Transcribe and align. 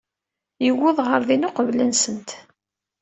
Yuweḍ 0.65 0.97
ɣer 1.07 1.21
din 1.27 1.47
uqbel-nsent. 1.47 2.29